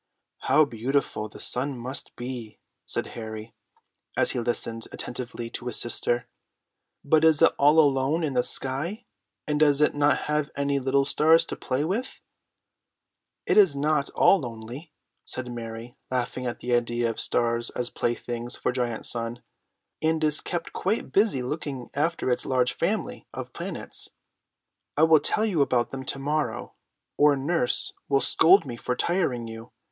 [0.39, 2.57] "How beautiful the sun must be!"
[2.87, 3.53] said Harry,
[4.17, 6.27] as he listened attentively to his sister.
[7.05, 9.05] "But is it all alone in the sky,
[9.45, 12.19] and does it not have any little stars to play with?"
[13.45, 14.91] "It is not at all lonely,"
[15.23, 19.43] said Mary, laughing at the idea of the stars as playthings for Giant Sun,
[20.01, 24.09] "and is kept quite busy looking after its large family of planets.
[24.97, 26.73] I will tell you about them to morrow,
[27.17, 29.71] or nurse will scold me for tiring you.